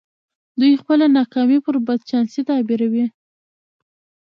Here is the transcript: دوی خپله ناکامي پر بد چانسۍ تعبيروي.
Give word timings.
دوی 0.59 0.73
خپله 0.81 1.05
ناکامي 1.17 1.57
پر 1.65 1.75
بد 1.87 2.01
چانسۍ 2.09 2.41
تعبيروي. 2.49 3.05